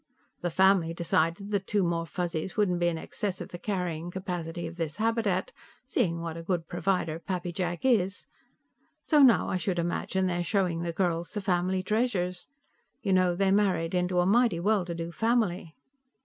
The 0.41 0.49
family 0.49 0.95
decided 0.95 1.51
that 1.51 1.67
two 1.67 1.83
more 1.83 2.07
Fuzzies 2.07 2.57
wouldn't 2.57 2.79
be 2.79 2.87
in 2.87 2.97
excess 2.97 3.39
of 3.39 3.49
the 3.49 3.59
carrying 3.59 4.09
capacity 4.09 4.65
of 4.65 4.75
this 4.77 4.95
habitat, 4.95 5.51
seeing 5.85 6.21
what 6.21 6.35
a 6.35 6.41
good 6.41 6.67
provider 6.67 7.19
Pappy 7.19 7.51
Jack 7.51 7.85
is, 7.85 8.25
so 9.03 9.21
now 9.21 9.47
I 9.47 9.57
should 9.57 9.77
imagine 9.77 10.25
they're 10.25 10.43
showing 10.43 10.81
the 10.81 10.91
girls 10.91 11.29
the 11.33 11.39
family 11.39 11.83
treasures. 11.83 12.47
You 13.03 13.13
know, 13.13 13.35
they 13.35 13.51
married 13.51 13.93
into 13.93 14.17
a 14.19 14.25
mighty 14.25 14.59
well 14.59 14.85
to 14.85 14.95
do 14.95 15.11
family." 15.11 15.75